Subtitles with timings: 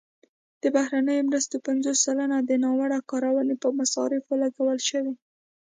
[0.61, 5.13] د بهرنیو مرستو پنځوس سلنه د ناوړه کارونې په مصارفو لګول شوي.